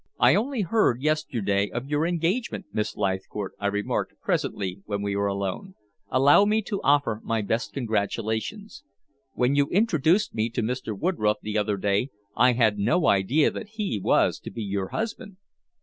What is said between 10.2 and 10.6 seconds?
me